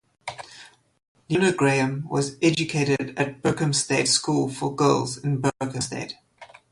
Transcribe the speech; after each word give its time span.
Leona 1.29 1.51
Graham 1.51 2.07
was 2.09 2.35
educated 2.41 3.13
at 3.19 3.43
Berkhamsted 3.43 4.07
School 4.07 4.49
for 4.49 4.75
Girls 4.75 5.19
in 5.19 5.39
Berkhamsted. 5.43 6.13